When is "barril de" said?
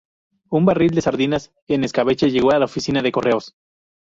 0.65-1.01